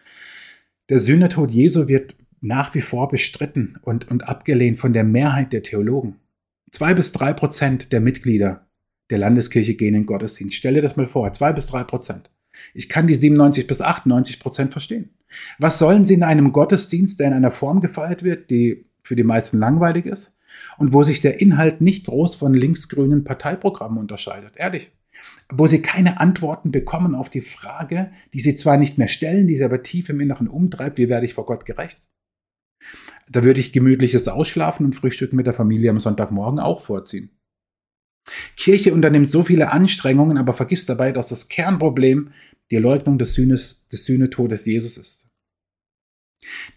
[0.88, 5.62] Der Sühnetod Jesu wird nach wie vor bestritten und, und abgelehnt von der Mehrheit der
[5.62, 6.16] Theologen.
[6.70, 8.66] Zwei bis drei Prozent der Mitglieder
[9.10, 10.56] der Landeskirche gehen in Gottesdienst.
[10.56, 12.30] Stell dir das mal vor, zwei bis drei Prozent.
[12.74, 15.10] Ich kann die 97 bis 98 Prozent verstehen.
[15.58, 19.24] Was sollen sie in einem Gottesdienst, der in einer Form gefeiert wird, die für die
[19.24, 20.39] meisten langweilig ist?
[20.80, 24.54] Und wo sich der Inhalt nicht groß von linksgrünen Parteiprogrammen unterscheidet.
[24.56, 24.90] Ehrlich.
[25.52, 29.56] Wo sie keine Antworten bekommen auf die Frage, die sie zwar nicht mehr stellen, die
[29.56, 32.00] sie aber tief im Inneren umtreibt, wie werde ich vor Gott gerecht?
[33.28, 37.28] Da würde ich gemütliches Ausschlafen und Frühstücken mit der Familie am Sonntagmorgen auch vorziehen.
[38.56, 42.32] Kirche unternimmt so viele Anstrengungen, aber vergisst dabei, dass das Kernproblem
[42.70, 45.29] die Leugnung des, Sühnes, des Sühnetodes Jesus ist.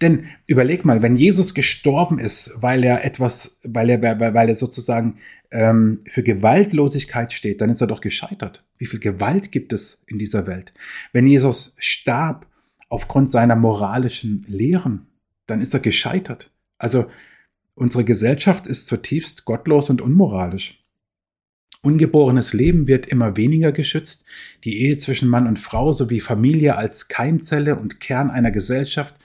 [0.01, 5.19] Denn überleg mal, wenn Jesus gestorben ist, weil er etwas, weil er, weil er sozusagen
[5.51, 8.63] ähm, für Gewaltlosigkeit steht, dann ist er doch gescheitert.
[8.77, 10.73] Wie viel Gewalt gibt es in dieser Welt?
[11.13, 12.47] Wenn Jesus starb
[12.89, 15.07] aufgrund seiner moralischen Lehren,
[15.45, 16.51] dann ist er gescheitert.
[16.77, 17.05] Also
[17.75, 20.83] unsere Gesellschaft ist zutiefst gottlos und unmoralisch.
[21.81, 24.25] Ungeborenes Leben wird immer weniger geschützt.
[24.63, 29.15] Die Ehe zwischen Mann und Frau sowie Familie als Keimzelle und Kern einer Gesellschaft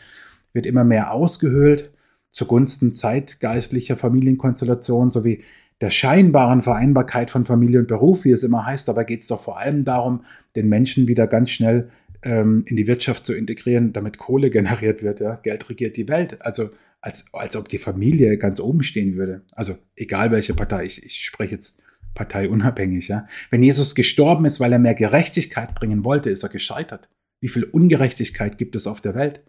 [0.53, 1.93] wird immer mehr ausgehöhlt
[2.39, 5.43] zugunsten zeitgeistlicher Familienkonstellationen sowie
[5.81, 8.89] der scheinbaren Vereinbarkeit von Familie und Beruf, wie es immer heißt.
[8.89, 10.25] Dabei geht es doch vor allem darum,
[10.57, 11.91] den Menschen wieder ganz schnell
[12.23, 15.21] ähm, in die Wirtschaft zu integrieren, damit Kohle generiert wird.
[15.21, 15.37] Ja?
[15.37, 16.43] Geld regiert die Welt.
[16.43, 19.43] Also als, als ob die Familie ganz oben stehen würde.
[19.53, 21.83] Also egal welche Partei, ich, ich spreche jetzt
[22.15, 23.07] parteiunabhängig.
[23.07, 23.27] Ja?
[23.51, 27.09] Wenn Jesus gestorben ist, weil er mehr Gerechtigkeit bringen wollte, ist er gescheitert.
[27.41, 29.43] Wie viel Ungerechtigkeit gibt es auf der Welt?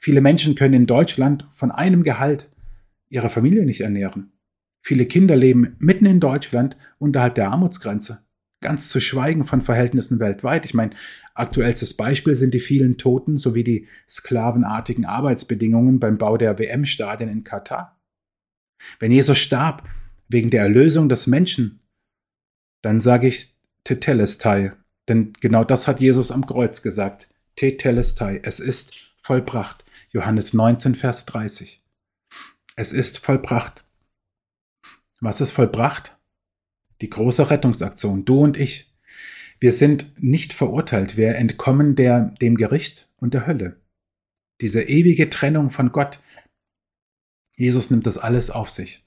[0.00, 2.50] Viele Menschen können in Deutschland von einem Gehalt
[3.08, 4.32] ihre Familie nicht ernähren.
[4.82, 8.24] Viele Kinder leben mitten in Deutschland unterhalb der Armutsgrenze.
[8.60, 10.64] Ganz zu schweigen von Verhältnissen weltweit.
[10.64, 10.92] Ich meine,
[11.34, 17.44] aktuellstes Beispiel sind die vielen Toten sowie die sklavenartigen Arbeitsbedingungen beim Bau der WM-Stadien in
[17.44, 18.00] Katar.
[18.98, 19.88] Wenn Jesus starb
[20.28, 21.80] wegen der Erlösung des Menschen,
[22.82, 23.54] dann sage ich
[23.84, 24.72] Tetelestai,
[25.08, 27.28] denn genau das hat Jesus am Kreuz gesagt.
[27.56, 29.84] Tetelestai, es ist vollbracht.
[30.16, 31.84] Johannes 19, Vers 30.
[32.74, 33.84] Es ist vollbracht.
[35.20, 36.16] Was ist vollbracht?
[37.02, 38.96] Die große Rettungsaktion, du und ich.
[39.60, 43.76] Wir sind nicht verurteilt, wir entkommen der, dem Gericht und der Hölle.
[44.62, 46.18] Diese ewige Trennung von Gott.
[47.58, 49.04] Jesus nimmt das alles auf sich.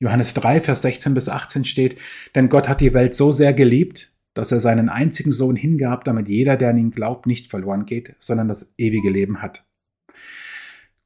[0.00, 2.00] Johannes 3, Vers 16 bis 18 steht,
[2.34, 6.26] denn Gott hat die Welt so sehr geliebt, dass er seinen einzigen Sohn hingab, damit
[6.26, 9.62] jeder, der an ihn glaubt, nicht verloren geht, sondern das ewige Leben hat.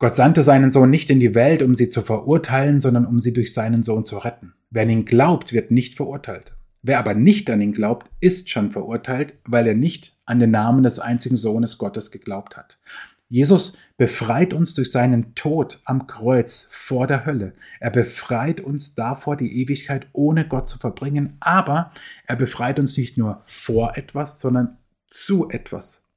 [0.00, 3.34] Gott sandte seinen Sohn nicht in die Welt, um sie zu verurteilen, sondern um sie
[3.34, 4.54] durch seinen Sohn zu retten.
[4.70, 6.54] Wer an ihn glaubt, wird nicht verurteilt.
[6.80, 10.84] Wer aber nicht an ihn glaubt, ist schon verurteilt, weil er nicht an den Namen
[10.84, 12.80] des einzigen Sohnes Gottes geglaubt hat.
[13.28, 17.52] Jesus befreit uns durch seinen Tod am Kreuz vor der Hölle.
[17.78, 21.92] Er befreit uns davor, die Ewigkeit ohne Gott zu verbringen, aber
[22.26, 26.08] er befreit uns nicht nur vor etwas, sondern zu etwas.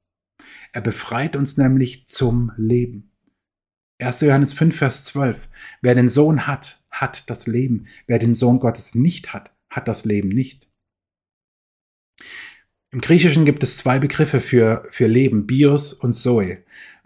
[0.71, 3.09] Er befreit uns nämlich zum Leben.
[3.99, 4.21] 1.
[4.21, 5.47] Johannes 5, Vers 12.
[5.82, 7.88] Wer den Sohn hat, hat das Leben.
[8.08, 10.67] Wer den Sohn Gottes nicht hat, hat das Leben nicht.
[12.91, 16.60] Im Griechischen gibt es zwei Begriffe für, für Leben, Bios und Zoe.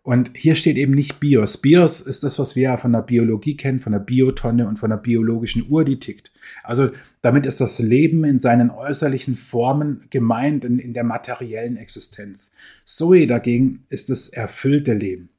[0.07, 1.57] Und hier steht eben nicht BIOS.
[1.57, 4.89] BIOS ist das, was wir ja von der Biologie kennen, von der Biotonne und von
[4.89, 6.31] der biologischen Uhr, die tickt.
[6.63, 12.53] Also damit ist das Leben in seinen äußerlichen Formen gemeint, in, in der materiellen Existenz.
[12.85, 15.29] Zoe dagegen ist das erfüllte Leben.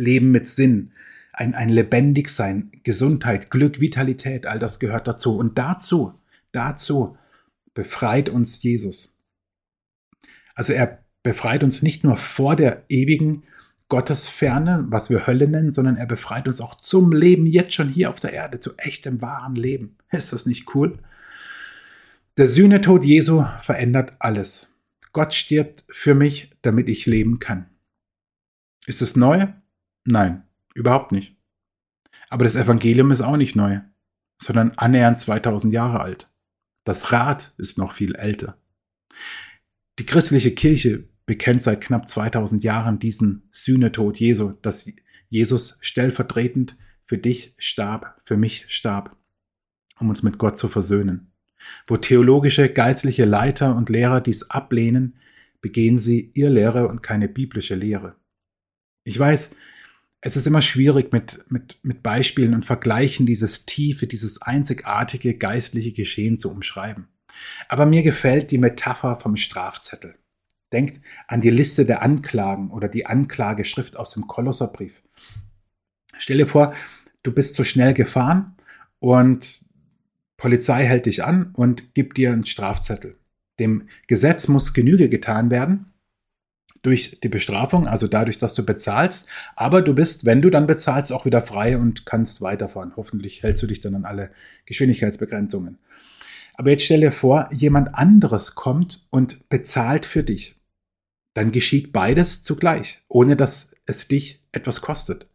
[0.00, 0.92] Leben mit Sinn,
[1.32, 5.36] ein, ein Lebendigsein, Gesundheit, Glück, Vitalität, all das gehört dazu.
[5.38, 6.18] Und dazu,
[6.52, 7.16] dazu
[7.74, 9.16] befreit uns Jesus.
[10.54, 13.44] Also er befreit uns nicht nur vor der ewigen
[13.88, 18.10] Gottesferne, was wir Hölle nennen, sondern er befreit uns auch zum Leben jetzt schon hier
[18.10, 19.96] auf der Erde, zu echtem, wahren Leben.
[20.10, 20.98] Ist das nicht cool?
[22.36, 24.74] Der Sühnetod Jesu verändert alles.
[25.12, 27.66] Gott stirbt für mich, damit ich leben kann.
[28.86, 29.48] Ist es neu?
[30.04, 31.36] Nein, überhaupt nicht.
[32.28, 33.80] Aber das Evangelium ist auch nicht neu,
[34.38, 36.30] sondern annähernd 2000 Jahre alt.
[36.84, 38.56] Das Rad ist noch viel älter.
[39.98, 44.90] Die christliche Kirche bekennt seit knapp 2000 Jahren diesen Sühnetod Jesu, dass
[45.28, 49.16] Jesus stellvertretend für dich starb, für mich starb,
[49.98, 51.32] um uns mit Gott zu versöhnen.
[51.86, 55.18] Wo theologische, geistliche Leiter und Lehrer dies ablehnen,
[55.60, 58.16] begehen sie ihr Lehre und keine biblische Lehre.
[59.04, 59.54] Ich weiß,
[60.20, 65.92] es ist immer schwierig mit, mit, mit Beispielen und Vergleichen dieses tiefe, dieses einzigartige geistliche
[65.92, 67.08] Geschehen zu umschreiben.
[67.68, 70.16] Aber mir gefällt die Metapher vom Strafzettel.
[70.72, 75.02] Denkt an die Liste der Anklagen oder die Anklageschrift aus dem Kolosserbrief.
[76.18, 76.74] Stell dir vor,
[77.22, 78.56] du bist zu schnell gefahren
[78.98, 79.64] und
[80.36, 83.18] Polizei hält dich an und gibt dir einen Strafzettel.
[83.58, 85.89] Dem Gesetz muss Genüge getan werden
[86.82, 89.28] durch die Bestrafung, also dadurch, dass du bezahlst.
[89.56, 92.92] Aber du bist, wenn du dann bezahlst, auch wieder frei und kannst weiterfahren.
[92.96, 94.30] Hoffentlich hältst du dich dann an alle
[94.66, 95.78] Geschwindigkeitsbegrenzungen.
[96.54, 100.56] Aber jetzt stell dir vor, jemand anderes kommt und bezahlt für dich
[101.34, 105.28] dann geschieht beides zugleich, ohne dass es dich etwas kostet.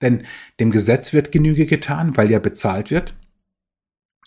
[0.00, 0.26] Denn
[0.58, 3.14] dem Gesetz wird Genüge getan, weil ja bezahlt wird,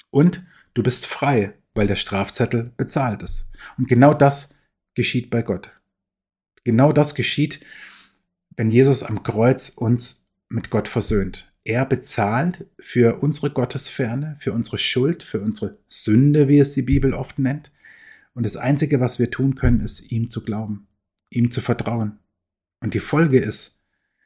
[0.09, 3.49] und du bist frei, weil der Strafzettel bezahlt ist.
[3.77, 4.57] Und genau das
[4.93, 5.71] geschieht bei Gott.
[6.65, 7.61] Genau das geschieht,
[8.57, 11.53] wenn Jesus am Kreuz uns mit Gott versöhnt.
[11.63, 17.13] Er bezahlt für unsere Gottesferne, für unsere Schuld, für unsere Sünde, wie es die Bibel
[17.13, 17.71] oft nennt.
[18.33, 20.87] Und das Einzige, was wir tun können, ist ihm zu glauben,
[21.29, 22.19] ihm zu vertrauen.
[22.81, 23.81] Und die Folge ist,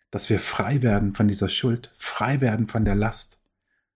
[0.10, 3.41] dass wir frei werden von dieser Schuld, frei werden von der Last.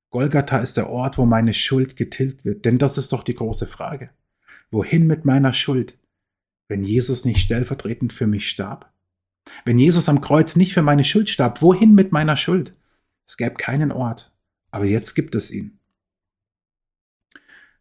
[0.10, 3.68] Golgatha ist der Ort, wo meine Schuld getilgt wird, denn das ist doch die große
[3.68, 4.12] Frage.
[4.70, 5.98] Wohin mit meiner Schuld,
[6.74, 8.92] wenn Jesus nicht stellvertretend für mich starb?
[9.64, 12.74] Wenn Jesus am Kreuz nicht für meine Schuld starb, wohin mit meiner Schuld?
[13.28, 14.32] Es gäbe keinen Ort,
[14.72, 15.78] aber jetzt gibt es ihn.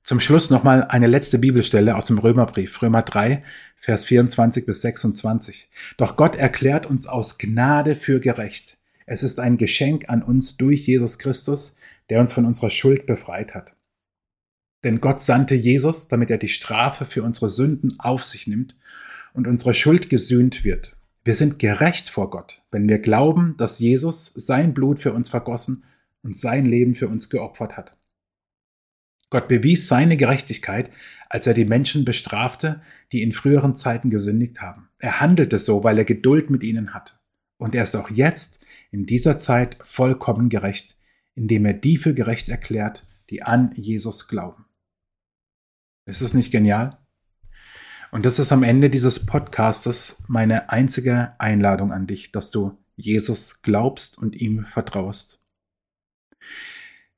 [0.02, 3.42] Zum Schluss nochmal eine letzte Bibelstelle aus dem Römerbrief, Römer 3,
[3.76, 5.70] Vers 24 bis 26.
[5.96, 8.76] Doch Gott erklärt uns aus Gnade für gerecht.
[9.06, 11.76] Es ist ein Geschenk an uns durch Jesus Christus,
[12.10, 13.72] der uns von unserer Schuld befreit hat.
[14.84, 18.76] Denn Gott sandte Jesus, damit er die Strafe für unsere Sünden auf sich nimmt
[19.32, 20.96] und unsere Schuld gesühnt wird.
[21.24, 25.84] Wir sind gerecht vor Gott, wenn wir glauben, dass Jesus sein Blut für uns vergossen
[26.22, 27.96] und sein Leben für uns geopfert hat.
[29.30, 30.90] Gott bewies seine Gerechtigkeit,
[31.30, 34.88] als er die Menschen bestrafte, die in früheren Zeiten gesündigt haben.
[34.98, 37.18] Er handelte so, weil er Geduld mit ihnen hat.
[37.56, 40.96] Und er ist auch jetzt in dieser Zeit vollkommen gerecht,
[41.34, 44.66] indem er die für gerecht erklärt, die an Jesus glauben.
[46.04, 46.98] Ist es nicht genial?
[48.10, 53.62] Und das ist am Ende dieses Podcastes meine einzige Einladung an dich, dass du Jesus
[53.62, 55.40] glaubst und ihm vertraust.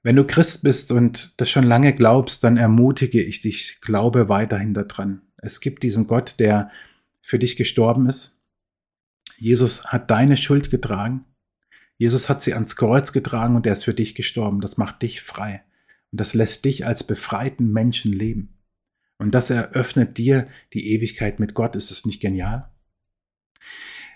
[0.03, 4.75] Wenn du Christ bist und das schon lange glaubst, dann ermutige ich dich, glaube weiterhin
[4.75, 5.23] daran.
[5.39, 6.71] Es gibt diesen Gott, der
[7.23, 8.39] für dich gestorben ist.
[9.39, 11.25] Jesus hat deine Schuld getragen.
[11.97, 14.61] Jesus hat sie ans Kreuz getragen und er ist für dich gestorben.
[14.61, 15.65] Das macht dich frei.
[16.13, 18.54] Und das lässt dich als befreiten Menschen leben.
[19.19, 21.77] Und das eröffnet dir die Ewigkeit mit Gott.
[21.77, 22.71] Ist es nicht genial?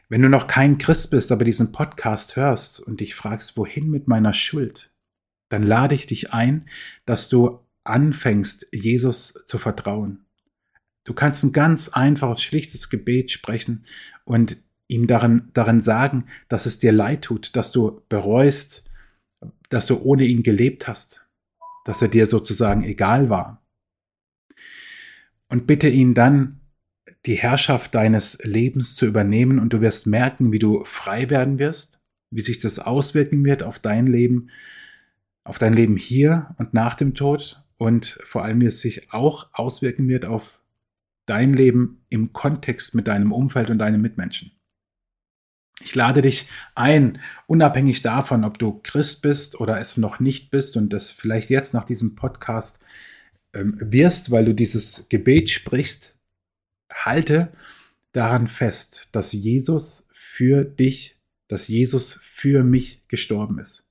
[0.08, 4.08] Wenn du noch kein Christ bist, aber diesen Podcast hörst und dich fragst, wohin mit
[4.08, 4.90] meiner Schuld,
[5.50, 6.66] dann lade ich dich ein,
[7.04, 10.24] dass du anfängst, Jesus zu vertrauen.
[11.04, 13.84] Du kannst ein ganz einfaches, schlichtes Gebet sprechen
[14.24, 14.58] und
[14.88, 18.84] ihm darin, darin sagen, dass es dir leid tut, dass du bereust,
[19.68, 21.28] dass du ohne ihn gelebt hast,
[21.84, 23.57] dass er dir sozusagen egal war.
[25.48, 26.60] Und bitte ihn dann,
[27.26, 32.00] die Herrschaft deines Lebens zu übernehmen und du wirst merken, wie du frei werden wirst,
[32.30, 34.50] wie sich das auswirken wird auf dein Leben
[35.48, 39.48] auf dein Leben hier und nach dem Tod und vor allem, wie es sich auch
[39.54, 40.60] auswirken wird auf
[41.24, 44.52] dein Leben im Kontext mit deinem Umfeld und deinen Mitmenschen.
[45.82, 50.76] Ich lade dich ein, unabhängig davon, ob du Christ bist oder es noch nicht bist
[50.76, 52.84] und das vielleicht jetzt nach diesem Podcast
[53.54, 56.16] ähm, wirst, weil du dieses Gebet sprichst,
[56.92, 57.52] halte
[58.12, 61.16] daran fest, dass Jesus für dich,
[61.48, 63.86] dass Jesus für mich gestorben ist.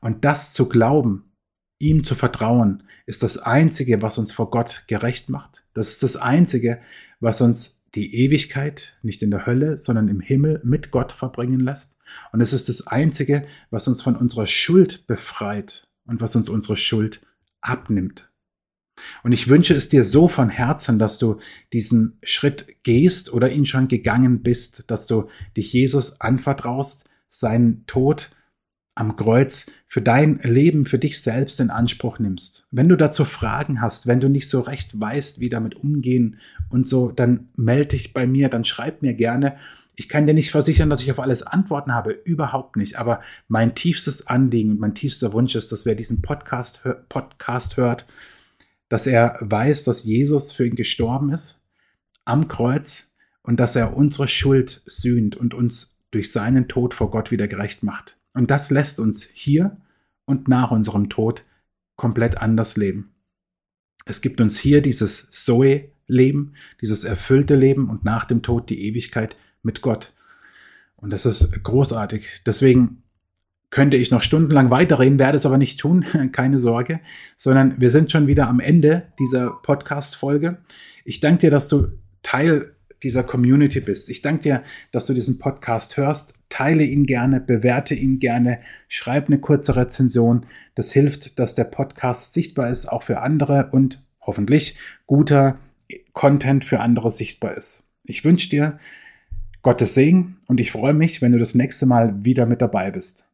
[0.00, 1.32] Und das zu glauben,
[1.78, 5.64] ihm zu vertrauen, ist das Einzige, was uns vor Gott gerecht macht.
[5.74, 6.80] Das ist das Einzige,
[7.20, 11.96] was uns die Ewigkeit nicht in der Hölle, sondern im Himmel mit Gott verbringen lässt.
[12.32, 16.76] Und es ist das Einzige, was uns von unserer Schuld befreit und was uns unsere
[16.76, 17.20] Schuld
[17.60, 18.27] abnimmt.
[19.22, 21.38] Und ich wünsche es dir so von Herzen, dass du
[21.72, 28.30] diesen Schritt gehst oder ihn schon gegangen bist, dass du dich Jesus anvertraust, seinen Tod
[28.98, 32.66] am Kreuz für dein Leben, für dich selbst in Anspruch nimmst.
[32.72, 36.88] Wenn du dazu Fragen hast, wenn du nicht so recht weißt, wie damit umgehen und
[36.88, 39.56] so, dann melde dich bei mir, dann schreib mir gerne.
[39.94, 42.98] Ich kann dir nicht versichern, dass ich auf alles Antworten habe, überhaupt nicht.
[42.98, 48.04] Aber mein tiefstes Anliegen und mein tiefster Wunsch ist, dass wer diesen Podcast, Podcast hört,
[48.88, 51.64] dass er weiß, dass Jesus für ihn gestorben ist
[52.24, 53.12] am Kreuz
[53.42, 57.82] und dass er unsere Schuld sühnt und uns durch seinen Tod vor Gott wieder gerecht
[57.82, 58.18] macht.
[58.34, 59.78] Und das lässt uns hier
[60.24, 61.44] und nach unserem Tod
[61.96, 63.14] komplett anders leben.
[64.04, 69.36] Es gibt uns hier dieses Zoe-Leben, dieses erfüllte Leben und nach dem Tod die Ewigkeit
[69.62, 70.14] mit Gott.
[70.96, 72.42] Und das ist großartig.
[72.46, 73.02] Deswegen
[73.70, 77.00] könnte ich noch stundenlang weiterreden, werde es aber nicht tun, keine Sorge,
[77.36, 80.58] sondern wir sind schon wieder am Ende dieser Podcast-Folge.
[81.04, 81.88] Ich danke dir, dass du
[82.22, 84.10] Teil dieser Community bist.
[84.10, 86.34] Ich danke dir, dass du diesen Podcast hörst.
[86.48, 90.46] Teile ihn gerne, bewerte ihn gerne, schreib eine kurze Rezension.
[90.74, 95.58] Das hilft, dass der Podcast sichtbar ist, auch für andere und hoffentlich guter
[96.12, 97.90] Content für andere sichtbar ist.
[98.04, 98.78] Ich wünsche dir
[99.62, 103.27] Gottes Segen und ich freue mich, wenn du das nächste Mal wieder mit dabei bist.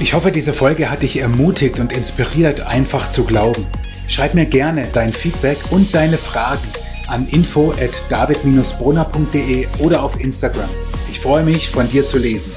[0.00, 3.66] Ich hoffe, diese Folge hat dich ermutigt und inspiriert, einfach zu glauben.
[4.08, 6.66] Schreib mir gerne dein Feedback und deine Fragen
[7.08, 10.70] an info at david-brunner.de oder auf Instagram.
[11.10, 12.50] Ich freue mich, von dir zu lesen.